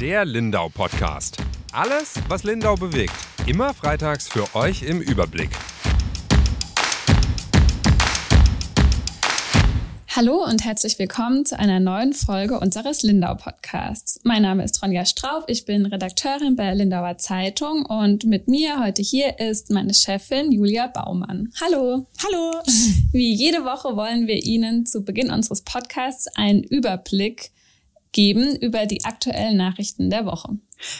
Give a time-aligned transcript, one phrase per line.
[0.00, 1.38] Der Lindau Podcast.
[1.72, 3.14] Alles, was Lindau bewegt.
[3.48, 5.50] Immer freitags für euch im Überblick.
[10.14, 14.20] Hallo und herzlich willkommen zu einer neuen Folge unseres Lindau Podcasts.
[14.22, 18.78] Mein Name ist Ronja Straub, ich bin Redakteurin bei der Lindauer Zeitung und mit mir
[18.78, 21.52] heute hier ist meine Chefin Julia Baumann.
[21.60, 22.06] Hallo.
[22.24, 22.52] Hallo.
[23.10, 27.50] Wie jede Woche wollen wir Ihnen zu Beginn unseres Podcasts einen Überblick
[28.12, 30.58] geben über die aktuellen Nachrichten der Woche.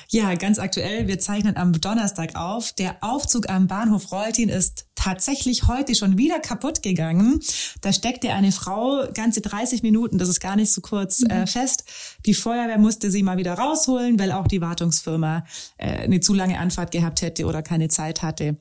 [0.09, 1.07] Ja, ganz aktuell.
[1.07, 2.73] Wir zeichnen am Donnerstag auf.
[2.73, 7.41] Der Aufzug am Bahnhof Reultin ist tatsächlich heute schon wieder kaputt gegangen.
[7.81, 11.31] Da steckte eine Frau ganze 30 Minuten, das ist gar nicht so kurz, mhm.
[11.31, 11.85] äh, fest.
[12.27, 15.45] Die Feuerwehr musste sie mal wieder rausholen, weil auch die Wartungsfirma
[15.77, 18.57] äh, eine zu lange Anfahrt gehabt hätte oder keine Zeit hatte.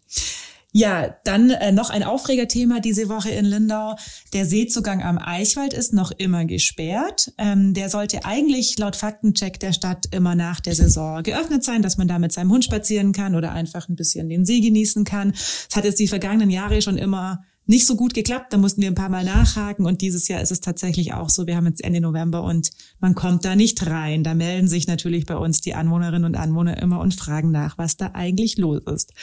[0.78, 3.96] Ja, dann äh, noch ein Aufregerthema diese Woche in Lindau.
[4.34, 7.34] Der Seezugang am Eichwald ist noch immer gesperrt.
[7.40, 11.98] Ähm, der sollte eigentlich laut Faktencheck der Stadt immer nach der Saison geöffnet sein, dass
[11.98, 15.32] man da mit seinem Hund spazieren kann oder einfach ein bisschen den See genießen kann.
[15.32, 18.52] Es hat jetzt die vergangenen Jahre schon immer nicht so gut geklappt.
[18.52, 21.46] Da mussten wir ein paar Mal nachhaken und dieses Jahr ist es tatsächlich auch so.
[21.46, 24.24] Wir haben jetzt Ende November und man kommt da nicht rein.
[24.24, 27.98] Da melden sich natürlich bei uns die Anwohnerinnen und Anwohner immer und fragen nach, was
[27.98, 29.14] da eigentlich los ist.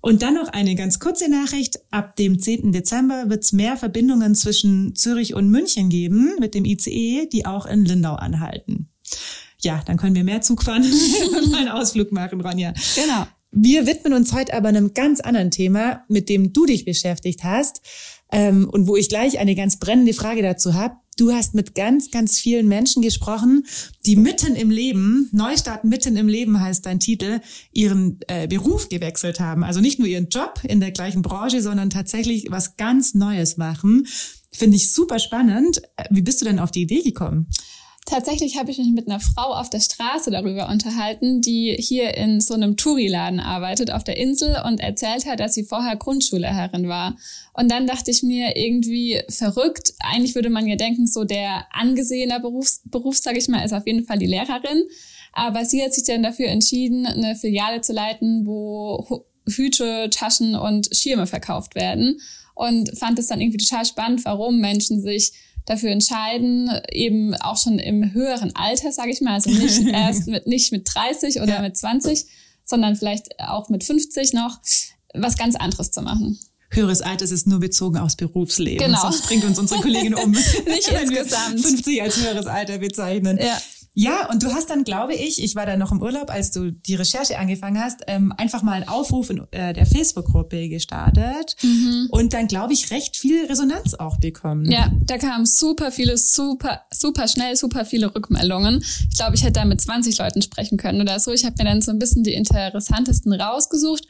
[0.00, 1.78] Und dann noch eine ganz kurze Nachricht.
[1.90, 2.72] Ab dem 10.
[2.72, 7.64] Dezember wird es mehr Verbindungen zwischen Zürich und München geben mit dem ICE, die auch
[7.64, 8.88] in Lindau anhalten.
[9.62, 10.84] Ja, dann können wir mehr Zug fahren
[11.42, 12.74] und einen Ausflug machen, Ronja.
[12.94, 13.26] Genau.
[13.56, 17.82] Wir widmen uns heute aber einem ganz anderen Thema, mit dem du dich beschäftigt hast
[18.32, 20.96] ähm, und wo ich gleich eine ganz brennende Frage dazu habe.
[21.16, 23.64] Du hast mit ganz, ganz vielen Menschen gesprochen,
[24.06, 27.40] die mitten im Leben, Neustart mitten im Leben heißt dein Titel,
[27.72, 29.62] ihren äh, Beruf gewechselt haben.
[29.62, 34.08] Also nicht nur ihren Job in der gleichen Branche, sondern tatsächlich was ganz Neues machen.
[34.50, 35.80] Finde ich super spannend.
[36.10, 37.46] Wie bist du denn auf die Idee gekommen?
[38.06, 42.38] Tatsächlich habe ich mich mit einer Frau auf der Straße darüber unterhalten, die hier in
[42.42, 47.16] so einem Touriladen arbeitet auf der Insel und erzählt hat, dass sie vorher Grundschullehrerin war.
[47.54, 49.94] Und dann dachte ich mir irgendwie verrückt.
[50.00, 53.86] Eigentlich würde man ja denken, so der angesehene Berufs, Beruf, sage ich mal, ist auf
[53.86, 54.84] jeden Fall die Lehrerin.
[55.32, 60.94] Aber sie hat sich dann dafür entschieden, eine Filiale zu leiten, wo Hüte, Taschen und
[60.94, 62.20] Schirme verkauft werden.
[62.54, 65.32] Und fand es dann irgendwie total spannend, warum Menschen sich
[65.66, 70.46] dafür entscheiden, eben auch schon im höheren Alter, sage ich mal, also nicht erst mit
[70.46, 71.62] nicht mit 30 oder ja.
[71.62, 72.26] mit 20,
[72.64, 74.58] sondern vielleicht auch mit 50 noch
[75.14, 76.38] was ganz anderes zu machen.
[76.70, 78.84] Höheres Alter ist nur bezogen aufs Berufsleben.
[78.84, 79.00] Genau.
[79.00, 80.30] Sonst bringt uns unsere Kollegin um.
[80.66, 81.60] nicht insgesamt.
[81.60, 83.38] 50 als höheres Alter bezeichnen.
[83.40, 83.60] Ja.
[83.94, 86.72] Ja, und du hast dann, glaube ich, ich war da noch im Urlaub, als du
[86.72, 92.08] die Recherche angefangen hast, ähm, einfach mal einen Aufruf in äh, der Facebook-Gruppe gestartet mhm.
[92.10, 94.70] und dann, glaube ich, recht viel Resonanz auch bekommen.
[94.70, 98.84] Ja, da kamen super viele, super, super schnell, super viele Rückmeldungen.
[99.10, 101.30] Ich glaube, ich hätte da mit 20 Leuten sprechen können oder so.
[101.30, 104.06] Ich habe mir dann so ein bisschen die interessantesten rausgesucht.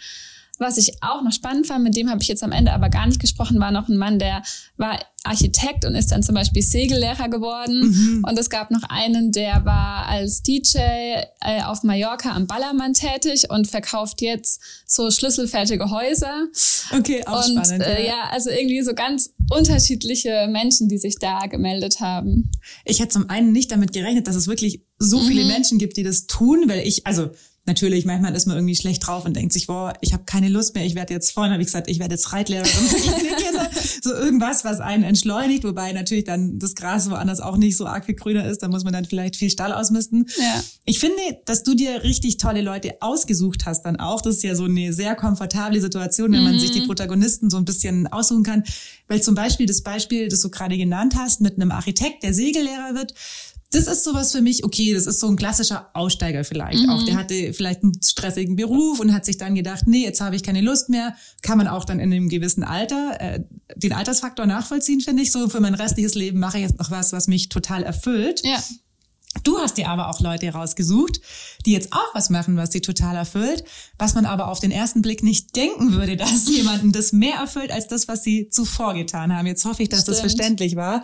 [0.58, 3.06] Was ich auch noch spannend fand, mit dem habe ich jetzt am Ende aber gar
[3.06, 4.42] nicht gesprochen, war noch ein Mann, der
[4.76, 7.88] war Architekt und ist dann zum Beispiel Segellehrer geworden.
[7.88, 8.24] Mhm.
[8.28, 13.50] Und es gab noch einen, der war als DJ äh, auf Mallorca am Ballermann tätig
[13.50, 16.46] und verkauft jetzt so schlüsselfertige Häuser.
[16.96, 17.82] Okay, auch und, spannend.
[17.82, 22.50] Äh, ja, also irgendwie so ganz unterschiedliche Menschen, die sich da gemeldet haben.
[22.84, 25.26] Ich hätte zum einen nicht damit gerechnet, dass es wirklich so mhm.
[25.26, 27.30] viele Menschen gibt, die das tun, weil ich, also
[27.66, 30.74] natürlich, manchmal ist man irgendwie schlecht drauf und denkt sich, boah, ich habe keine Lust
[30.74, 33.70] mehr, ich werde jetzt vorhin habe ich gesagt, ich werde jetzt Reitlehrerin für kleine Kinder.
[34.02, 38.04] So irgendwas, was einen entschleunigt, wobei natürlich dann das Gras woanders auch nicht so arg
[38.04, 40.26] viel grüner ist, da muss man dann vielleicht viel Stall ausmisten.
[40.36, 40.62] Ja.
[40.84, 41.16] Ich finde,
[41.46, 44.20] dass du dir richtig tolle Leute ausgesucht hast dann auch.
[44.20, 46.50] Das ist ja so eine sehr komfortable Situation, wenn mhm.
[46.50, 48.64] man sich die Protagonisten so ein bisschen aussuchen kann.
[49.08, 52.94] Weil zum Beispiel das Beispiel, das du gerade genannt hast, mit einem Architekt, der Segellehrer
[52.94, 53.14] wird,
[53.74, 56.90] das ist sowas für mich, okay, das ist so ein klassischer Aussteiger vielleicht mhm.
[56.90, 57.02] auch.
[57.04, 60.42] Der hatte vielleicht einen stressigen Beruf und hat sich dann gedacht, nee, jetzt habe ich
[60.42, 61.16] keine Lust mehr.
[61.42, 63.40] Kann man auch dann in einem gewissen Alter äh,
[63.76, 65.32] den Altersfaktor nachvollziehen, finde ich.
[65.32, 68.42] So für mein restliches Leben mache ich jetzt noch was, was mich total erfüllt.
[68.44, 68.62] Ja.
[69.42, 71.20] Du hast dir aber auch Leute rausgesucht,
[71.66, 73.64] die jetzt auch was machen, was sie total erfüllt,
[73.98, 77.70] was man aber auf den ersten Blick nicht denken würde, dass jemanden das mehr erfüllt
[77.70, 79.46] als das, was sie zuvor getan haben.
[79.46, 80.14] Jetzt hoffe ich, dass Stimmt.
[80.14, 81.02] das verständlich war.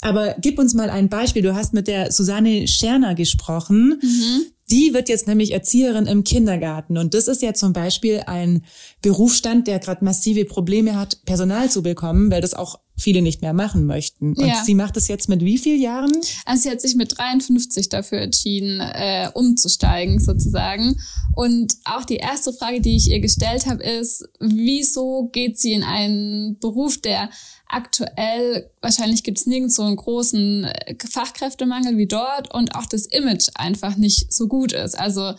[0.00, 1.42] Aber gib uns mal ein Beispiel.
[1.42, 4.00] Du hast mit der Susanne Scherner gesprochen.
[4.02, 4.46] Mhm.
[4.70, 6.96] Die wird jetzt nämlich Erzieherin im Kindergarten.
[6.96, 8.64] Und das ist ja zum Beispiel ein
[9.02, 13.52] Berufsstand, der gerade massive Probleme hat, Personal zu bekommen, weil das auch viele nicht mehr
[13.52, 14.34] machen möchten.
[14.34, 14.62] Und ja.
[14.64, 16.12] sie macht es jetzt mit wie vielen Jahren?
[16.44, 21.00] Also sie hat sich mit 53 dafür entschieden, äh, umzusteigen sozusagen.
[21.34, 25.82] Und auch die erste Frage, die ich ihr gestellt habe, ist, wieso geht sie in
[25.82, 27.30] einen Beruf, der
[27.68, 33.06] aktuell, wahrscheinlich gibt es nirgends so einen großen äh, Fachkräftemangel wie dort und auch das
[33.06, 34.98] Image einfach nicht so gut ist.
[34.98, 35.34] Also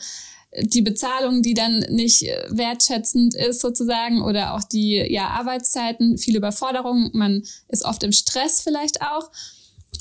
[0.62, 6.36] die Bezahlung, die dann nicht äh, wertschätzend ist sozusagen oder auch die ja, Arbeitszeiten, viel
[6.36, 9.32] Überforderung, man ist oft im Stress vielleicht auch.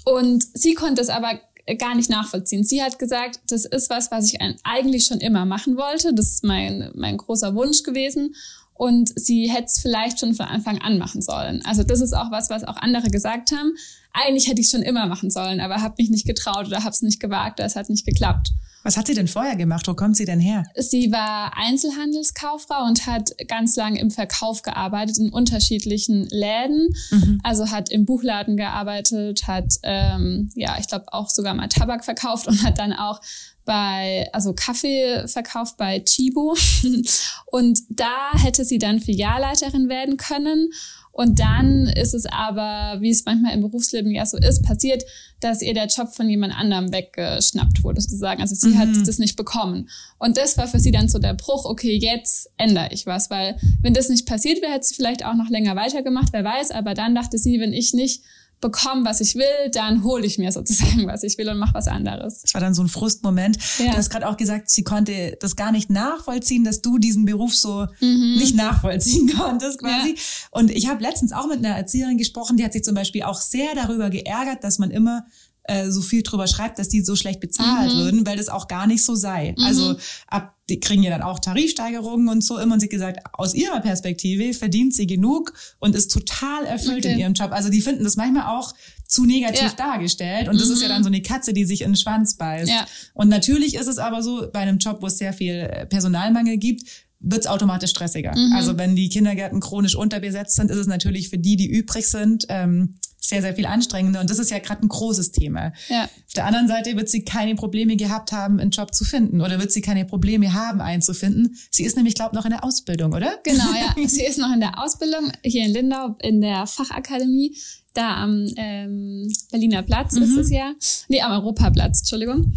[0.05, 1.41] Und sie konnte es aber
[1.79, 2.65] gar nicht nachvollziehen.
[2.65, 6.13] Sie hat gesagt, das ist was, was ich eigentlich schon immer machen wollte.
[6.13, 8.35] Das ist mein, mein großer Wunsch gewesen.
[8.75, 11.63] Und sie hätte es vielleicht schon von Anfang an machen sollen.
[11.65, 13.75] Also das ist auch was, was auch andere gesagt haben.
[14.13, 17.03] Eigentlich hätte ich schon immer machen sollen, aber habe mich nicht getraut oder habe es
[17.03, 18.53] nicht gewagt, es hat nicht geklappt.
[18.83, 19.87] Was hat sie denn vorher gemacht?
[19.87, 20.65] Wo kommt sie denn her?
[20.77, 26.89] Sie war Einzelhandelskauffrau und hat ganz lange im Verkauf gearbeitet in unterschiedlichen Läden.
[27.11, 27.41] Mhm.
[27.43, 32.49] Also hat im Buchladen gearbeitet, hat ähm, ja, ich glaube auch sogar mal Tabak verkauft
[32.49, 33.21] und hat dann auch
[33.65, 36.57] bei, also Kaffee verkauft bei Chibo.
[37.47, 40.71] und da hätte sie dann Filialleiterin werden können.
[41.13, 45.05] Und dann ist es aber, wie es manchmal im Berufsleben ja so ist, passiert,
[45.41, 48.41] dass ihr der Job von jemand anderem weggeschnappt wurde, sozusagen.
[48.41, 48.79] Also sie mhm.
[48.79, 49.91] hat das nicht bekommen.
[50.19, 53.57] Und das war für sie dann so der Bruch, okay, jetzt ändere ich was, weil
[53.83, 56.71] wenn das nicht passiert wäre, hätte sie vielleicht auch noch länger weitergemacht, wer weiß.
[56.71, 58.23] Aber dann dachte sie, wenn ich nicht
[58.63, 61.89] bekomme, was ich will, dann hole ich mir sozusagen, was ich will und mache was
[61.89, 62.41] anderes.
[62.41, 63.59] Das war dann so ein Frustmoment.
[63.79, 63.91] Ja.
[63.91, 67.55] Du hast gerade auch gesagt, sie konnte das gar nicht nachvollziehen, dass du diesen Beruf
[67.55, 68.37] so mhm.
[68.39, 70.11] nicht nachvollziehen konntest quasi.
[70.11, 70.23] Ja.
[70.53, 73.41] Und ich habe letztens auch mit einer Erzieherin gesprochen, die hat sich zum Beispiel auch
[73.41, 75.27] sehr darüber geärgert, dass man immer
[75.65, 77.99] äh, so viel drüber schreibt, dass die so schlecht bezahlt mhm.
[77.99, 79.55] würden, weil das auch gar nicht so sei.
[79.57, 79.65] Mhm.
[79.65, 83.55] Also ab, die kriegen ja dann auch Tarifsteigerungen und so immer und sie gesagt, aus
[83.55, 87.13] ihrer Perspektive verdient sie genug und ist total erfüllt okay.
[87.13, 87.53] in ihrem Job.
[87.53, 88.75] Also die finden das manchmal auch
[89.07, 89.73] zu negativ ja.
[89.77, 90.93] dargestellt und das ist ja mhm.
[90.93, 92.71] dann so eine Katze, die sich in den Schwanz beißt.
[92.71, 92.87] Ja.
[93.15, 96.57] Und natürlich ist es aber so, bei einem Job, wo es sehr viel äh, Personalmangel
[96.57, 96.83] gibt,
[97.21, 98.37] wird's automatisch stressiger.
[98.37, 98.53] Mhm.
[98.55, 102.47] Also wenn die Kindergärten chronisch unterbesetzt sind, ist es natürlich für die, die übrig sind,
[102.49, 104.21] ähm, sehr, sehr viel anstrengender.
[104.21, 105.73] Und das ist ja gerade ein großes Thema.
[105.89, 106.05] Ja.
[106.05, 109.61] Auf der anderen Seite wird sie keine Probleme gehabt haben, einen Job zu finden oder
[109.61, 111.57] wird sie keine Probleme haben, einen zu finden.
[111.71, 113.39] Sie ist nämlich, glaube ich, noch in der Ausbildung, oder?
[113.45, 113.95] Genau, ja.
[114.09, 117.57] sie ist noch in der Ausbildung hier in Lindau in der Fachakademie.
[117.95, 120.23] Da am ähm, Berliner Platz mhm.
[120.23, 120.73] ist es ja.
[121.09, 122.53] Nee, am Europaplatz, Entschuldigung.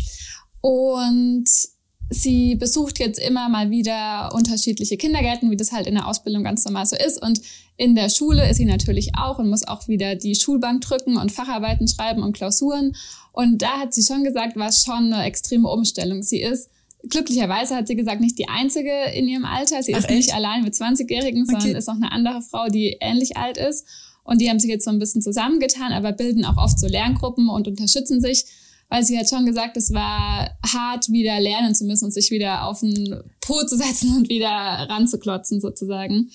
[0.62, 1.48] Und
[2.10, 6.64] sie besucht jetzt immer mal wieder unterschiedliche Kindergärten, wie das halt in der Ausbildung ganz
[6.66, 7.22] normal so ist.
[7.22, 7.42] Und
[7.78, 11.32] in der Schule ist sie natürlich auch und muss auch wieder die Schulbank drücken und
[11.32, 12.96] Facharbeiten schreiben und Klausuren.
[13.32, 16.22] Und da hat sie schon gesagt, war schon eine extreme Umstellung.
[16.22, 16.70] Sie ist
[17.10, 19.84] glücklicherweise hat sie gesagt, nicht die einzige in ihrem Alter.
[19.84, 20.16] Sie Ach, ist echt?
[20.16, 21.78] nicht allein mit 20-Jährigen, sondern okay.
[21.78, 23.86] ist noch eine andere Frau, die ähnlich alt ist.
[24.24, 27.48] Und die haben sich jetzt so ein bisschen zusammengetan, aber bilden auch oft so Lerngruppen
[27.50, 28.46] und unterstützen sich
[28.96, 32.66] weil sie hat schon gesagt, es war hart, wieder lernen zu müssen und sich wieder
[32.66, 36.30] auf den Po zu setzen und wieder ranzuklotzen sozusagen.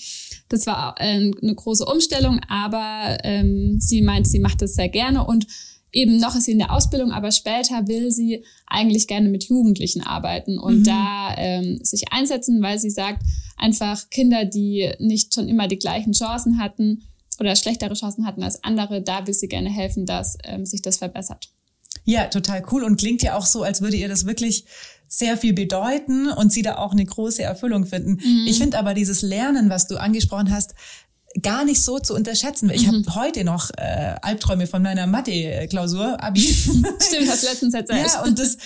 [0.51, 5.27] Das war äh, eine große Umstellung, aber ähm, sie meint, sie macht das sehr gerne
[5.27, 5.47] und
[5.91, 10.03] eben noch ist sie in der Ausbildung, aber später will sie eigentlich gerne mit Jugendlichen
[10.03, 10.85] arbeiten und mhm.
[10.85, 13.23] da ähm, sich einsetzen, weil sie sagt,
[13.57, 17.05] einfach Kinder, die nicht schon immer die gleichen Chancen hatten
[17.39, 20.99] oder schlechtere Chancen hatten als andere, da will sie gerne helfen, dass ähm, sich das
[20.99, 21.49] verbessert.
[22.05, 24.65] Ja, total cool und klingt ja auch so, als würde ihr das wirklich
[25.09, 28.13] sehr viel bedeuten und sie da auch eine große Erfüllung finden.
[28.13, 28.47] Mhm.
[28.47, 30.75] Ich finde aber dieses Lernen, was du angesprochen hast,
[31.43, 32.71] gar nicht so zu unterschätzen.
[32.71, 33.05] Ich mhm.
[33.07, 36.41] habe heute noch äh, Albträume von meiner Mathe-Klausur, Abi.
[36.43, 38.07] Stimmt, hast letztens erzählt.
[38.07, 38.57] Ja, und das,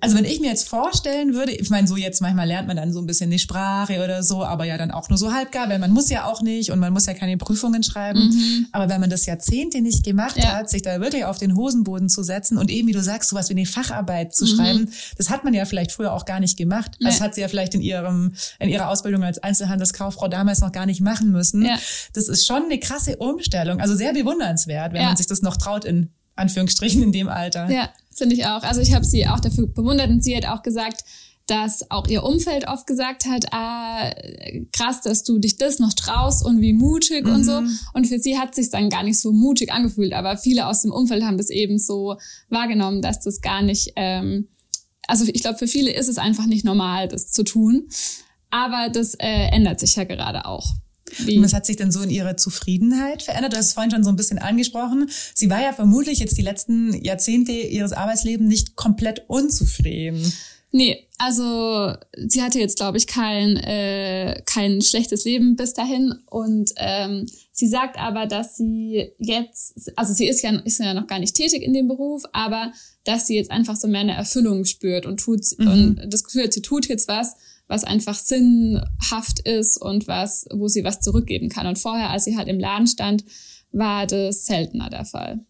[0.00, 2.92] also wenn ich mir jetzt vorstellen würde, ich meine, so jetzt manchmal lernt man dann
[2.92, 5.78] so ein bisschen eine Sprache oder so, aber ja dann auch nur so halbgar, weil
[5.78, 8.28] man muss ja auch nicht und man muss ja keine Prüfungen schreiben.
[8.28, 8.66] Mhm.
[8.72, 10.56] Aber wenn man das Jahrzehnte nicht gemacht ja.
[10.56, 13.48] hat, sich da wirklich auf den Hosenboden zu setzen und eben, wie du sagst, sowas
[13.50, 14.48] wie eine Facharbeit zu mhm.
[14.48, 16.92] schreiben, das hat man ja vielleicht früher auch gar nicht gemacht.
[16.98, 17.06] Nee.
[17.06, 20.86] Das hat sie ja vielleicht in ihrem, in ihrer Ausbildung als Einzelhandelskauffrau damals noch gar
[20.86, 21.64] nicht machen müssen.
[21.64, 21.78] Ja.
[22.14, 25.08] Das ist schon eine krasse Umstellung, also sehr bewundernswert, wenn ja.
[25.08, 27.70] man sich das noch traut in Anführungsstrichen in dem Alter.
[27.70, 28.62] Ja, finde ich auch.
[28.62, 31.04] Also ich habe sie auch dafür bewundert und sie hat auch gesagt,
[31.50, 34.14] dass auch ihr Umfeld oft gesagt hat, ah,
[34.72, 37.32] krass, dass du dich das noch traust und wie mutig mhm.
[37.32, 37.60] und so.
[37.60, 37.78] Mhm.
[37.92, 40.92] Und für sie hat sich dann gar nicht so mutig angefühlt, aber viele aus dem
[40.92, 42.16] Umfeld haben das eben so
[42.50, 44.46] wahrgenommen, dass das gar nicht, ähm,
[45.08, 47.88] also ich glaube, für viele ist es einfach nicht normal, das zu tun.
[48.50, 50.74] Aber das äh, ändert sich ja gerade auch.
[51.18, 51.38] Wie?
[51.38, 53.52] Und was hat sich denn so in ihrer Zufriedenheit verändert?
[53.52, 55.10] Du hast es vorhin schon so ein bisschen angesprochen.
[55.34, 60.32] Sie war ja vermutlich jetzt die letzten Jahrzehnte ihres Arbeitslebens nicht komplett unzufrieden.
[60.72, 66.14] Nee, also sie hatte jetzt, glaube ich, kein, äh, kein schlechtes Leben bis dahin.
[66.26, 71.08] Und ähm, sie sagt aber, dass sie jetzt, also sie ist ja, ist ja noch
[71.08, 72.72] gar nicht tätig in dem Beruf, aber
[73.04, 75.66] dass sie jetzt einfach so mehr eine Erfüllung spürt und tut mhm.
[75.68, 77.34] und das Gefühl hat, sie tut jetzt was,
[77.70, 81.66] was einfach sinnhaft ist und was, wo sie was zurückgeben kann.
[81.66, 83.24] Und vorher, als sie halt im Laden stand,
[83.70, 85.40] war das seltener der Fall.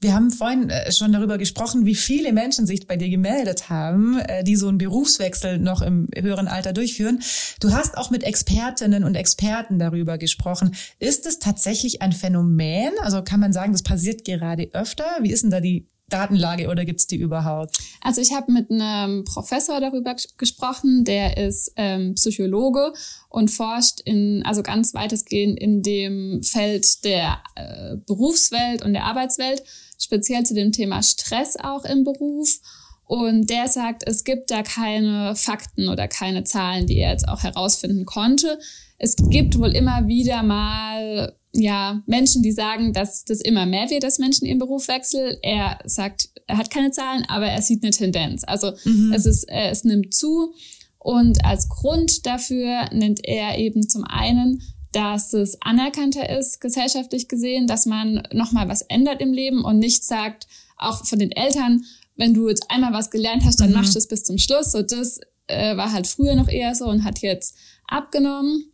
[0.00, 4.18] Wir haben vorhin äh, schon darüber gesprochen, wie viele Menschen sich bei dir gemeldet haben,
[4.20, 7.22] äh, die so einen Berufswechsel noch im höheren Alter durchführen.
[7.60, 10.74] Du hast auch mit Expertinnen und Experten darüber gesprochen.
[10.98, 12.92] Ist es tatsächlich ein Phänomen?
[13.00, 15.06] Also kann man sagen, das passiert gerade öfter?
[15.22, 17.78] Wie ist denn da die Datenlage oder gibt's die überhaupt?
[18.00, 22.92] Also ich habe mit einem Professor darüber gesprochen, der ist ähm, Psychologe
[23.28, 29.62] und forscht in, also ganz weitestgehend in dem Feld der äh, Berufswelt und der Arbeitswelt
[29.98, 32.60] speziell zu dem Thema Stress auch im Beruf.
[33.06, 37.42] Und der sagt, es gibt da keine Fakten oder keine Zahlen, die er jetzt auch
[37.42, 38.58] herausfinden konnte.
[38.98, 44.02] Es gibt wohl immer wieder mal ja Menschen, die sagen, dass das immer mehr wird,
[44.02, 45.36] dass Menschen ihren Beruf wechseln.
[45.42, 48.42] Er sagt, er hat keine Zahlen, aber er sieht eine Tendenz.
[48.44, 49.12] Also mhm.
[49.14, 50.52] es ist, äh, es nimmt zu.
[50.98, 57.66] Und als Grund dafür nennt er eben zum einen, dass es anerkannter ist, gesellschaftlich gesehen,
[57.66, 60.46] dass man nochmal was ändert im Leben und nicht sagt,
[60.76, 61.84] auch von den Eltern,
[62.16, 63.76] wenn du jetzt einmal was gelernt hast, dann mhm.
[63.76, 64.72] machst du es bis zum Schluss.
[64.72, 67.56] So das äh, war halt früher noch eher so und hat jetzt
[67.86, 68.72] abgenommen.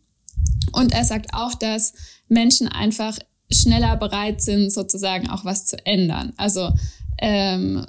[0.71, 1.93] Und er sagt auch, dass
[2.27, 3.17] Menschen einfach
[3.51, 6.33] schneller bereit sind, sozusagen auch was zu ändern.
[6.37, 6.71] Also
[7.21, 7.85] ähm,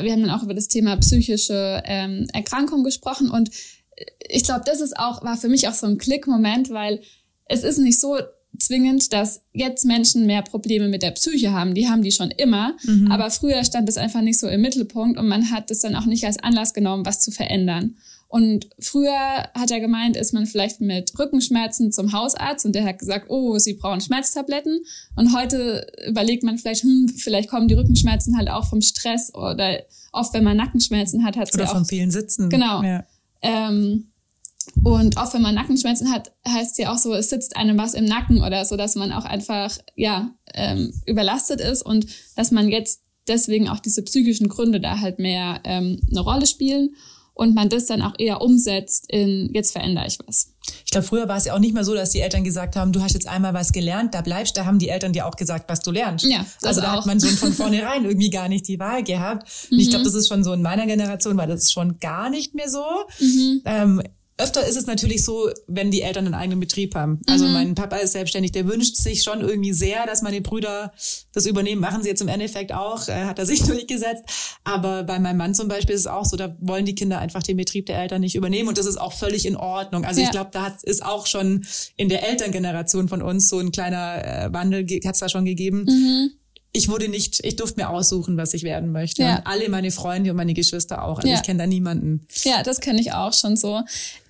[0.00, 3.50] wir haben dann auch über das Thema psychische ähm, Erkrankung gesprochen und
[4.28, 7.00] ich glaube, das ist auch, war für mich auch so ein Klickmoment, weil
[7.46, 8.16] es ist nicht so
[8.58, 11.74] zwingend, dass jetzt Menschen mehr Probleme mit der Psyche haben.
[11.74, 12.76] Die haben die schon immer.
[12.84, 13.10] Mhm.
[13.10, 16.06] Aber früher stand es einfach nicht so im Mittelpunkt und man hat es dann auch
[16.06, 17.96] nicht als Anlass genommen, was zu verändern.
[18.30, 22.98] Und früher hat er gemeint, ist man vielleicht mit Rückenschmerzen zum Hausarzt und der hat
[22.98, 24.84] gesagt, oh, sie brauchen Schmerztabletten.
[25.16, 29.78] Und heute überlegt man vielleicht, hm, vielleicht kommen die Rückenschmerzen halt auch vom Stress oder
[30.12, 32.50] oft, wenn man Nackenschmerzen hat, hat es Oder ja von vielen Sitzen.
[32.50, 32.82] Genau.
[32.82, 33.06] Ja.
[33.40, 34.12] Ähm,
[34.84, 37.94] und auch wenn man Nackenschmerzen hat, heißt es ja auch so, es sitzt einem was
[37.94, 42.06] im Nacken oder so, dass man auch einfach ja ähm, überlastet ist und
[42.36, 46.90] dass man jetzt deswegen auch diese psychischen Gründe da halt mehr ähm, eine Rolle spielen
[47.38, 50.52] und man das dann auch eher umsetzt in jetzt verändere ich was.
[50.84, 52.92] Ich glaube, früher war es ja auch nicht mehr so, dass die Eltern gesagt haben,
[52.92, 55.70] du hast jetzt einmal was gelernt, da bleibst, da haben die Eltern dir auch gesagt,
[55.70, 56.26] was du lernst.
[56.26, 56.98] Ja, das also da auch.
[56.98, 59.48] hat man so von vornherein irgendwie gar nicht die Wahl gehabt.
[59.70, 60.06] Und ich glaube, mhm.
[60.06, 62.84] das ist schon so in meiner Generation, weil das ist schon gar nicht mehr so.
[63.20, 63.62] Mhm.
[63.64, 64.02] Ähm,
[64.38, 67.20] Öfter ist es natürlich so, wenn die Eltern einen eigenen Betrieb haben.
[67.26, 67.52] Also mhm.
[67.52, 70.92] mein Papa ist selbstständig, der wünscht sich schon irgendwie sehr, dass meine Brüder
[71.32, 71.80] das übernehmen.
[71.80, 74.24] Machen sie jetzt im Endeffekt auch, äh, hat er sich durchgesetzt.
[74.62, 77.42] Aber bei meinem Mann zum Beispiel ist es auch so, da wollen die Kinder einfach
[77.42, 80.04] den Betrieb der Eltern nicht übernehmen und das ist auch völlig in Ordnung.
[80.04, 80.26] Also ja.
[80.26, 81.66] ich glaube, da hat, ist auch schon
[81.96, 85.84] in der Elterngeneration von uns so ein kleiner äh, Wandel, hat es da schon gegeben.
[85.88, 86.30] Mhm
[86.72, 89.22] ich wurde nicht, ich durfte mir aussuchen, was ich werden möchte.
[89.22, 89.36] Ja.
[89.36, 91.16] Und alle meine Freunde und meine Geschwister auch.
[91.18, 91.36] Also ja.
[91.36, 92.26] ich kenne da niemanden.
[92.44, 93.82] Ja, das kenne ich auch schon so.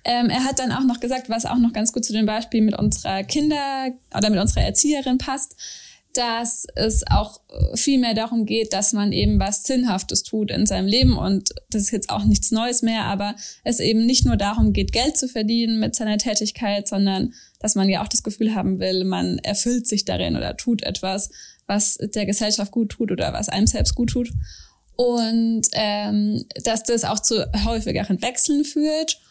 [0.05, 2.61] Ähm, er hat dann auch noch gesagt, was auch noch ganz gut zu dem Beispiel
[2.61, 5.55] mit unserer Kinder oder mit unserer Erzieherin passt,
[6.13, 7.39] dass es auch
[7.75, 11.17] viel mehr darum geht, dass man eben was Sinnhaftes tut in seinem Leben.
[11.17, 14.91] Und das ist jetzt auch nichts Neues mehr, aber es eben nicht nur darum geht,
[14.91, 19.03] Geld zu verdienen mit seiner Tätigkeit, sondern dass man ja auch das Gefühl haben will,
[19.03, 21.29] man erfüllt sich darin oder tut etwas,
[21.69, 24.31] was der Gesellschaft gut tut oder was einem selbst gut tut.
[24.95, 29.21] Und ähm, dass das auch zu häufigeren Wechseln führt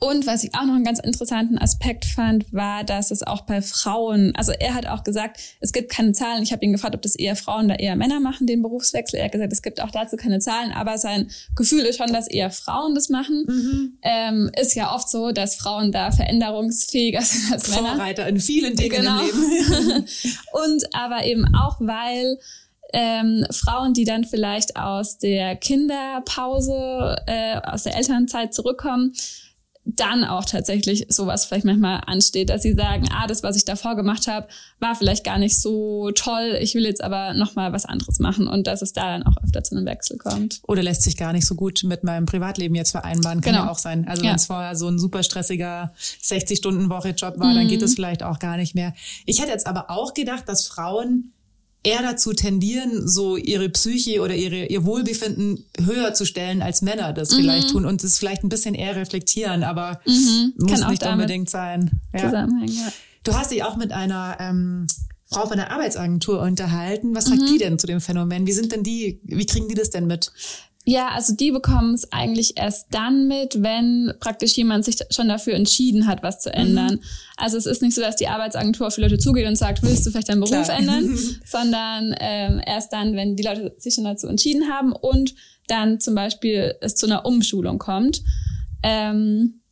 [0.00, 3.62] und was ich auch noch einen ganz interessanten Aspekt fand, war, dass es auch bei
[3.62, 6.42] Frauen, also er hat auch gesagt, es gibt keine Zahlen.
[6.42, 9.18] Ich habe ihn gefragt, ob das eher Frauen oder eher Männer machen, den Berufswechsel.
[9.18, 12.28] Er hat gesagt, es gibt auch dazu keine Zahlen, aber sein Gefühl ist schon, dass
[12.28, 13.44] eher Frauen das machen.
[13.46, 13.98] Mhm.
[14.02, 17.96] Ähm, ist ja oft so, dass Frauen da veränderungsfähiger sind als Männer.
[17.96, 19.20] Vorreiter in vielen Dingen genau.
[19.20, 20.04] im Leben.
[20.52, 22.38] Und aber eben auch, weil
[22.92, 29.12] ähm, Frauen, die dann vielleicht aus der Kinderpause, äh, aus der Elternzeit zurückkommen,
[29.86, 33.94] dann auch tatsächlich sowas vielleicht manchmal ansteht, dass sie sagen, ah, das, was ich davor
[33.94, 34.48] gemacht habe,
[34.80, 38.66] war vielleicht gar nicht so toll, ich will jetzt aber nochmal was anderes machen und
[38.66, 40.60] dass es da dann auch öfter zu einem Wechsel kommt.
[40.66, 43.66] Oder lässt sich gar nicht so gut mit meinem Privatleben jetzt vereinbaren, kann genau.
[43.66, 44.08] ja auch sein.
[44.08, 44.30] Also ja.
[44.30, 47.54] wenn es vorher so ein super stressiger 60-Stunden-Woche-Job war, mhm.
[47.54, 48.92] dann geht es vielleicht auch gar nicht mehr.
[49.24, 51.32] Ich hätte jetzt aber auch gedacht, dass Frauen
[51.86, 57.12] eher dazu tendieren, so ihre Psyche oder ihre, ihr Wohlbefinden höher zu stellen, als Männer
[57.12, 57.36] das mhm.
[57.36, 60.54] vielleicht tun und es vielleicht ein bisschen eher reflektieren, aber mhm.
[60.58, 62.00] muss Kann nicht unbedingt sein.
[62.12, 62.30] Ja.
[62.30, 62.92] ja.
[63.22, 64.86] Du hast dich auch mit einer ähm,
[65.26, 67.14] Frau von der Arbeitsagentur unterhalten.
[67.14, 67.46] Was sagt mhm.
[67.46, 68.46] die denn zu dem Phänomen?
[68.46, 70.32] Wie sind denn die, wie kriegen die das denn mit?
[70.88, 75.54] Ja, also die bekommen es eigentlich erst dann mit, wenn praktisch jemand sich schon dafür
[75.54, 76.94] entschieden hat, was zu ändern.
[76.94, 77.00] Mhm.
[77.36, 80.06] Also es ist nicht so, dass die Arbeitsagentur auf die Leute zugeht und sagt, willst
[80.06, 80.78] du vielleicht deinen Beruf Klar.
[80.78, 85.34] ändern, sondern ähm, erst dann, wenn die Leute sich schon dazu entschieden haben und
[85.66, 88.22] dann zum Beispiel es zu einer Umschulung kommt.
[88.84, 89.62] Ähm,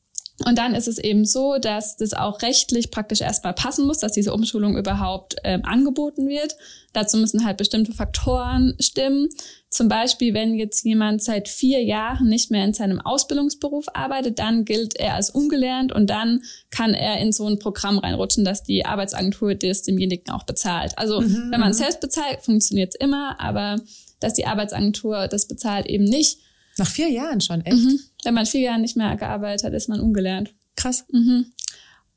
[0.45, 4.13] Und dann ist es eben so, dass das auch rechtlich praktisch erstmal passen muss, dass
[4.13, 6.57] diese Umschulung überhaupt ähm, angeboten wird.
[6.93, 9.29] Dazu müssen halt bestimmte Faktoren stimmen.
[9.71, 14.65] Zum Beispiel, wenn jetzt jemand seit vier Jahren nicht mehr in seinem Ausbildungsberuf arbeitet, dann
[14.65, 18.85] gilt er als ungelernt und dann kann er in so ein Programm reinrutschen, dass die
[18.85, 20.99] Arbeitsagentur das demjenigen auch bezahlt.
[20.99, 21.51] Also mhm.
[21.51, 21.75] wenn man mhm.
[21.75, 23.81] selbst bezahlt, funktioniert es immer, aber
[24.19, 26.39] dass die Arbeitsagentur das bezahlt eben nicht.
[26.79, 27.77] Nach vier Jahren schon, echt?
[27.77, 28.01] Mhm.
[28.25, 30.55] Wenn man vier Jahre nicht mehr gearbeitet hat, ist man ungelernt.
[30.77, 31.05] Krass.
[31.11, 31.47] Mhm.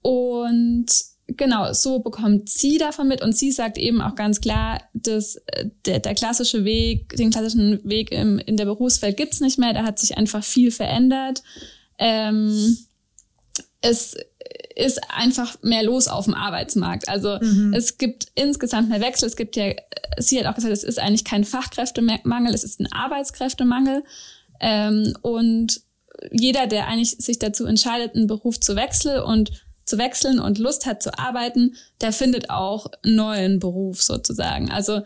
[0.01, 0.87] Und
[1.27, 5.69] genau, so bekommt sie davon mit und sie sagt eben auch ganz klar, dass äh,
[5.85, 9.83] der, der klassische Weg, den klassischen Weg im, in der Berufswelt gibt's nicht mehr, da
[9.83, 11.43] hat sich einfach viel verändert.
[11.99, 12.77] Ähm,
[13.81, 14.15] es
[14.75, 17.09] ist einfach mehr los auf dem Arbeitsmarkt.
[17.09, 17.73] Also mhm.
[17.73, 19.27] es gibt insgesamt mehr Wechsel.
[19.27, 19.73] Es gibt ja,
[20.17, 24.03] sie hat auch gesagt, es ist eigentlich kein Fachkräftemangel, es ist ein Arbeitskräftemangel.
[24.59, 25.81] Ähm, und
[26.31, 29.51] jeder, der eigentlich sich dazu entscheidet, einen Beruf zu wechseln und
[29.85, 34.69] zu wechseln und Lust hat zu arbeiten, der findet auch einen neuen Beruf sozusagen.
[34.69, 35.01] Also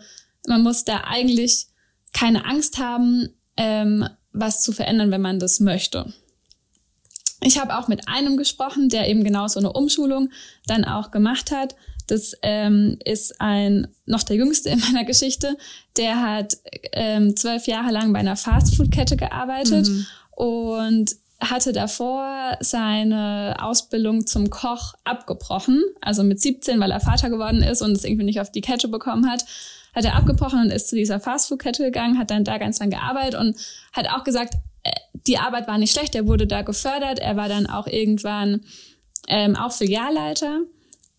[0.48, 1.68] man muss da eigentlich
[2.14, 6.12] keine Angst haben, ähm, was zu verändern, wenn man das möchte.
[7.44, 10.32] Ich habe auch mit einem gesprochen, der eben genau so eine Umschulung
[10.68, 11.76] dann auch gemacht hat.
[12.08, 15.58] Das ähm, ist ein noch der jüngste in meiner Geschichte.
[15.98, 16.58] Der hat
[16.94, 20.06] ähm, zwölf Jahre lang bei einer Fastfood-Kette gearbeitet mhm.
[20.32, 27.64] und hatte davor seine Ausbildung zum Koch abgebrochen, also mit 17, weil er Vater geworden
[27.64, 29.44] ist und es irgendwie nicht auf die Kette bekommen hat,
[29.94, 33.40] hat er abgebrochen und ist zu dieser Fastfood-Kette gegangen, hat dann da ganz lang gearbeitet
[33.40, 33.58] und
[33.92, 34.54] hat auch gesagt,
[34.84, 34.92] äh,
[35.28, 38.62] die Arbeit war nicht schlecht, er wurde da gefördert, er war dann auch irgendwann
[39.28, 40.62] ähm, auch Filialleiter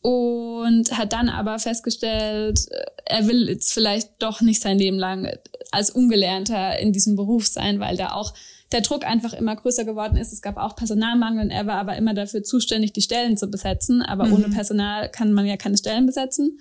[0.02, 5.32] und hat dann aber festgestellt, äh, er will jetzt vielleicht doch nicht sein Leben lang
[5.70, 8.34] als Ungelernter in diesem Beruf sein, weil da auch
[8.72, 10.32] der Druck einfach immer größer geworden ist.
[10.32, 14.02] Es gab auch Personalmangel und er war aber immer dafür zuständig, die Stellen zu besetzen.
[14.02, 14.32] Aber mhm.
[14.32, 16.58] ohne Personal kann man ja keine Stellen besetzen.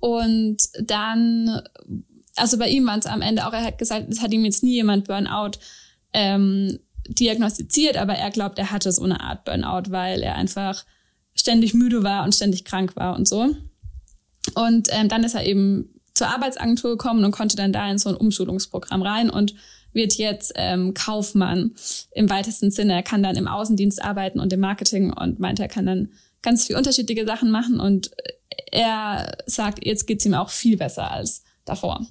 [0.00, 1.60] Und dann,
[2.36, 4.62] also bei ihm war es am Ende auch, er hat gesagt, es hat ihm jetzt
[4.62, 5.58] nie jemand Burnout
[6.12, 10.84] ähm, diagnostiziert, aber er glaubt, er hatte so eine Art Burnout, weil er einfach
[11.34, 13.54] ständig müde war und ständig krank war und so.
[14.54, 18.08] Und ähm, dann ist er eben zur Arbeitsagentur gekommen und konnte dann da in so
[18.08, 19.54] ein Umschulungsprogramm rein und
[19.92, 21.74] wird jetzt ähm, Kaufmann
[22.12, 22.94] im weitesten Sinne.
[22.94, 26.08] Er kann dann im Außendienst arbeiten und im Marketing und meint, er kann dann
[26.42, 28.10] ganz viele unterschiedliche Sachen machen und
[28.70, 32.06] er sagt, jetzt geht's ihm auch viel besser als davor.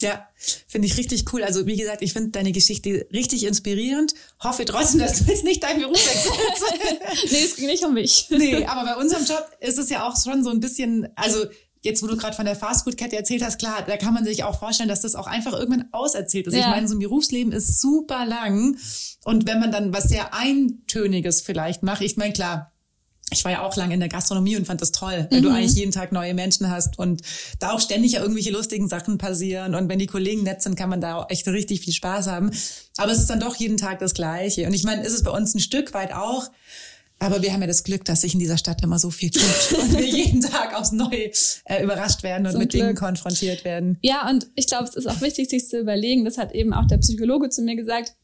[0.00, 0.28] Ja,
[0.68, 1.42] finde ich richtig cool.
[1.42, 4.14] Also wie gesagt, ich finde deine Geschichte richtig inspirierend.
[4.38, 7.30] Hoffe trotzdem, dass du jetzt nicht deinen Beruf wechselst.
[7.32, 8.26] nee, es ging nicht um mich.
[8.30, 11.46] nee, aber bei unserem Job ist es ja auch schon so ein bisschen, also
[11.82, 14.58] jetzt, wo du gerade von der Fastfood-Kette erzählt hast, klar, da kann man sich auch
[14.58, 16.54] vorstellen, dass das auch einfach irgendwann auserzählt ist.
[16.54, 16.60] Ja.
[16.60, 18.78] Ich meine, so ein Berufsleben ist super lang.
[19.24, 22.72] Und wenn man dann was sehr Eintöniges vielleicht macht, ich meine, klar,
[23.30, 25.42] ich war ja auch lange in der Gastronomie und fand das toll, wenn mhm.
[25.42, 27.22] du eigentlich jeden Tag neue Menschen hast und
[27.58, 30.88] da auch ständig ja irgendwelche lustigen Sachen passieren und wenn die Kollegen nett sind, kann
[30.88, 32.50] man da auch echt richtig viel Spaß haben.
[32.96, 34.66] Aber es ist dann doch jeden Tag das Gleiche.
[34.66, 36.50] Und ich meine, ist es bei uns ein Stück weit auch,
[37.20, 39.78] aber wir haben ja das Glück, dass sich in dieser Stadt immer so viel tut
[39.78, 41.30] und wir jeden Tag aufs Neue
[41.64, 42.82] äh, überrascht werden und Zum mit Glück.
[42.82, 43.98] Dingen konfrontiert werden.
[44.02, 46.86] Ja, und ich glaube, es ist auch wichtig, sich zu überlegen, das hat eben auch
[46.86, 48.14] der Psychologe zu mir gesagt,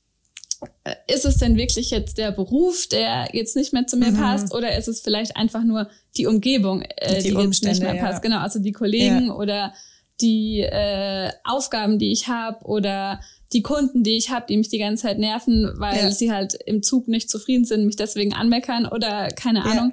[1.07, 4.17] ist es denn wirklich jetzt der Beruf, der jetzt nicht mehr zu mir mhm.
[4.17, 7.95] passt, oder ist es vielleicht einfach nur die Umgebung, äh, die, die jetzt nicht mehr
[7.95, 8.25] passt?
[8.25, 8.31] Ja.
[8.31, 9.35] Genau, also die Kollegen ja.
[9.35, 9.75] oder
[10.21, 13.21] die äh, Aufgaben, die ich habe oder
[13.53, 16.11] die Kunden, die ich habe, die mich die ganze Zeit nerven, weil ja.
[16.11, 19.65] sie halt im Zug nicht zufrieden sind, mich deswegen anmeckern oder keine.
[19.65, 19.93] Ahnung.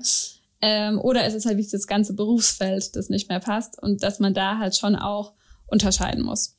[0.62, 4.20] Ähm, oder ist es halt wirklich das ganze Berufsfeld, das nicht mehr passt und dass
[4.20, 5.34] man da halt schon auch
[5.66, 6.56] unterscheiden muss.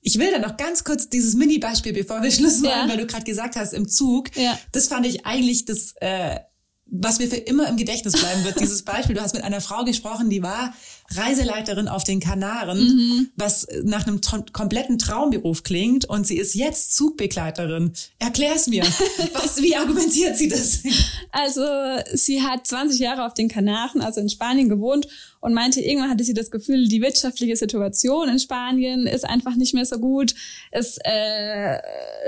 [0.00, 2.88] Ich will da noch ganz kurz dieses Mini-Beispiel, bevor wir Schluss machen, ja.
[2.88, 4.34] weil du gerade gesagt hast, im Zug.
[4.36, 4.58] Ja.
[4.72, 6.38] Das fand ich eigentlich das äh,
[6.90, 9.14] was mir für immer im Gedächtnis bleiben wird, dieses Beispiel.
[9.14, 10.74] Du hast mit einer Frau gesprochen, die war
[11.10, 13.30] Reiseleiterin auf den Kanaren, mhm.
[13.36, 14.20] was nach einem
[14.52, 17.92] kompletten Traumberuf klingt und sie ist jetzt Zugbegleiterin.
[18.18, 18.84] Erklär's mir.
[19.32, 20.82] was, wie argumentiert sie das?
[21.32, 21.62] Also,
[22.12, 25.08] sie hat 20 Jahre auf den Kanaren, also in Spanien gewohnt
[25.40, 29.72] und meinte, irgendwann hatte sie das Gefühl, die wirtschaftliche Situation in Spanien ist einfach nicht
[29.72, 30.34] mehr so gut.
[30.72, 31.78] Es, äh,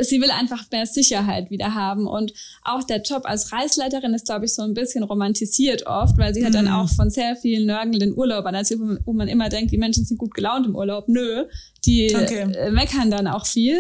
[0.00, 2.06] sie will einfach mehr Sicherheit wieder haben.
[2.06, 6.34] Und auch der Job als Reisleiterin ist, glaube ich, so ein bisschen romantisiert oft, weil
[6.34, 6.46] sie mhm.
[6.46, 6.72] hat dann mhm.
[6.72, 10.34] auch von sehr vielen nörgelnden Urlaubern erzählt, wo man immer denkt, die Menschen sind gut
[10.34, 11.08] gelaunt im Urlaub.
[11.08, 11.44] Nö,
[11.84, 12.52] die okay.
[12.52, 13.78] Äh, meckern dann auch viel.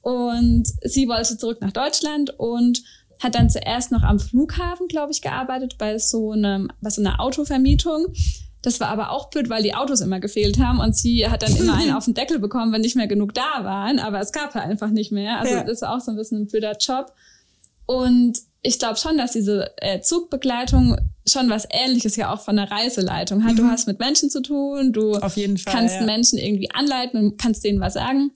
[0.00, 2.82] Und sie wollte zurück nach Deutschland und
[3.20, 7.20] hat dann zuerst noch am Flughafen, glaube ich, gearbeitet bei so einem, bei so einer
[7.20, 8.14] Autovermietung
[8.62, 11.54] das war aber auch blöd, weil die Autos immer gefehlt haben und sie hat dann
[11.56, 14.54] immer einen auf den Deckel bekommen, wenn nicht mehr genug da waren, aber es gab
[14.54, 15.38] halt einfach nicht mehr.
[15.38, 15.64] Also ja.
[15.64, 17.12] das war auch so ein bisschen ein blöder Job.
[17.86, 22.70] Und ich glaube schon, dass diese äh, Zugbegleitung schon was Ähnliches ja auch von der
[22.70, 23.52] Reiseleitung hat.
[23.52, 23.56] Mhm.
[23.56, 26.02] Du hast mit Menschen zu tun, du Fall, kannst ja.
[26.02, 28.32] Menschen irgendwie anleiten und kannst denen was sagen.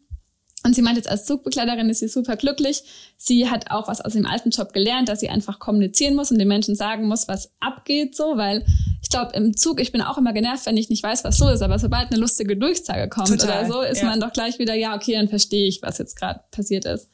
[0.64, 2.84] Und sie meint jetzt als Zugbegleiterin ist sie super glücklich.
[3.16, 6.38] Sie hat auch was aus dem alten Job gelernt, dass sie einfach kommunizieren muss und
[6.38, 8.64] den Menschen sagen muss, was abgeht so, weil
[9.02, 11.48] ich glaube im Zug, ich bin auch immer genervt, wenn ich nicht weiß, was so
[11.48, 14.08] ist, aber sobald eine lustige Durchsage kommt Total, oder so, ist ja.
[14.08, 17.08] man doch gleich wieder, ja, okay, dann verstehe ich, was jetzt gerade passiert ist.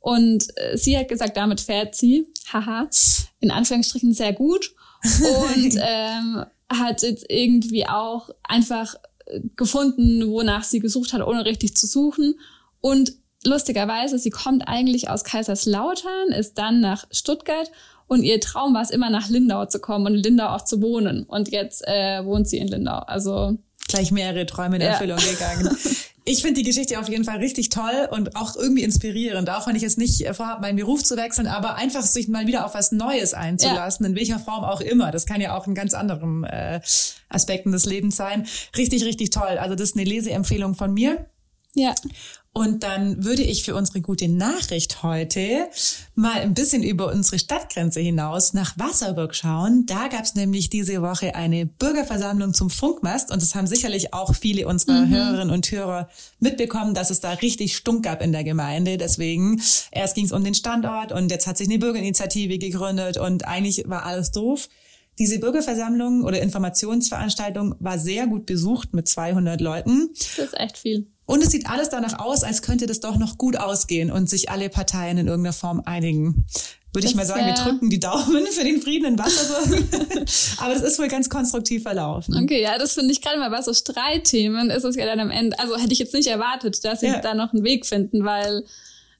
[0.00, 2.88] Und äh, sie hat gesagt, damit fährt sie, haha,
[3.40, 8.94] in Anführungsstrichen sehr gut und ähm, hat jetzt irgendwie auch einfach
[9.56, 12.34] gefunden, wonach sie gesucht hat, ohne richtig zu suchen
[12.80, 13.12] und
[13.44, 17.70] lustigerweise, sie kommt eigentlich aus Kaiserslautern, ist dann nach Stuttgart
[18.06, 20.80] und ihr Traum war es immer nach Lindau zu kommen und in Lindau auch zu
[20.80, 21.24] wohnen.
[21.24, 23.00] Und jetzt äh, wohnt sie in Lindau.
[23.00, 25.32] Also gleich mehrere Träume in Erfüllung ja.
[25.32, 25.76] gegangen.
[26.30, 29.76] Ich finde die Geschichte auf jeden Fall richtig toll und auch irgendwie inspirierend, auch wenn
[29.76, 32.92] ich jetzt nicht vorhabe, meinen Beruf zu wechseln, aber einfach sich mal wieder auf was
[32.92, 34.10] Neues einzulassen, ja.
[34.10, 35.10] in welcher Form auch immer.
[35.10, 36.82] Das kann ja auch in ganz anderen äh,
[37.30, 38.46] Aspekten des Lebens sein.
[38.76, 39.56] Richtig, richtig toll.
[39.58, 41.24] Also das ist eine Leseempfehlung von mir.
[41.74, 41.94] Ja.
[42.52, 45.68] Und dann würde ich für unsere gute Nachricht heute
[46.14, 49.86] mal ein bisschen über unsere Stadtgrenze hinaus nach Wasserburg schauen.
[49.86, 54.34] Da gab es nämlich diese Woche eine Bürgerversammlung zum Funkmast und das haben sicherlich auch
[54.34, 55.10] viele unserer mhm.
[55.10, 56.08] Hörerinnen und Hörer
[56.40, 58.96] mitbekommen, dass es da richtig Stunk gab in der Gemeinde.
[58.96, 63.46] Deswegen erst ging es um den Standort und jetzt hat sich eine Bürgerinitiative gegründet und
[63.46, 64.68] eigentlich war alles doof.
[65.18, 70.10] Diese Bürgerversammlung oder Informationsveranstaltung war sehr gut besucht mit 200 Leuten.
[70.36, 71.06] Das ist echt viel.
[71.28, 74.50] Und es sieht alles danach aus, als könnte das doch noch gut ausgehen und sich
[74.50, 76.46] alle Parteien in irgendeiner Form einigen.
[76.94, 79.84] Würde das ich mal sagen, wir drücken die Daumen für den Frieden in Wasserburg.
[80.56, 82.34] Aber das ist wohl ganz konstruktiv verlaufen.
[82.42, 85.30] Okay, ja, das finde ich gerade mal bei so Streitthemen ist es ja dann am
[85.30, 87.20] Ende, also hätte ich jetzt nicht erwartet, dass sie ja.
[87.20, 88.64] da noch einen Weg finden, weil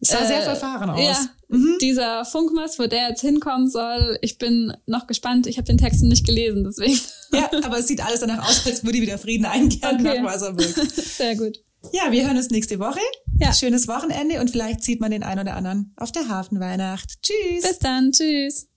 [0.01, 1.03] es sah äh, sehr verfahren aus.
[1.03, 1.77] Ja, mhm.
[1.83, 5.47] dieser Funkmast, wo der jetzt hinkommen soll, ich bin noch gespannt.
[5.47, 6.99] Ich habe den Text nicht gelesen, deswegen.
[7.35, 10.23] Ja, aber es sieht alles danach aus, als würde wieder Frieden einkehren okay.
[10.23, 10.75] nach Wasserburg.
[10.97, 11.59] Sehr gut.
[11.93, 13.01] Ja, wir hören uns nächste Woche.
[13.38, 13.53] Ja.
[13.53, 17.23] Schönes Wochenende und vielleicht sieht man den einen oder anderen auf der Hafenweihnacht.
[17.23, 17.62] Tschüss.
[17.62, 18.12] Bis dann.
[18.12, 18.69] Tschüss.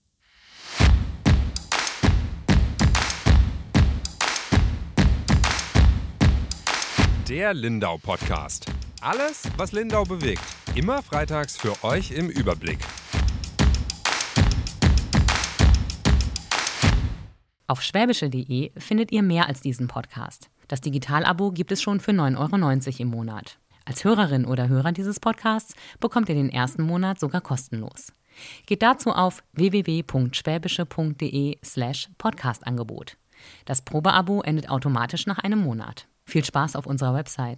[7.28, 8.66] Der Lindau Podcast.
[9.00, 10.42] Alles, was Lindau bewegt.
[10.74, 12.78] Immer freitags für euch im Überblick.
[17.66, 20.51] Auf schwäbische.de findet ihr mehr als diesen Podcast.
[20.72, 22.56] Das Digitalabo gibt es schon für 9,90 Euro
[23.00, 23.58] im Monat.
[23.84, 28.10] Als Hörerin oder Hörer dieses Podcasts bekommt ihr den ersten Monat sogar kostenlos.
[28.64, 33.18] Geht dazu auf www.schwäbische.de slash Podcastangebot.
[33.66, 36.08] Das Probeabo endet automatisch nach einem Monat.
[36.24, 37.50] Viel Spaß auf unserer Website.